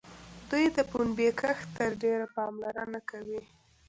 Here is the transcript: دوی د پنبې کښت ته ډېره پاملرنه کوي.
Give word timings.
دوی 0.49 0.65
د 0.75 0.77
پنبې 0.91 1.29
کښت 1.39 1.67
ته 1.75 1.85
ډېره 2.01 2.25
پاملرنه 2.35 2.99
کوي. 3.09 3.41